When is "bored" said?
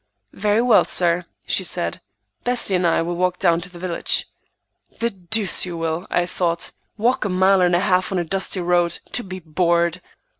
9.37-10.01